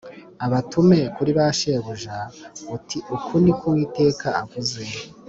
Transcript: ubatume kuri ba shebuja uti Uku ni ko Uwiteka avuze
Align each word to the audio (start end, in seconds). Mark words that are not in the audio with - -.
ubatume 0.45 0.99
kuri 1.15 1.31
ba 1.37 1.45
shebuja 1.59 2.17
uti 2.75 2.97
Uku 3.15 3.33
ni 3.43 3.53
ko 3.59 3.65
Uwiteka 3.71 4.27
avuze 4.41 4.81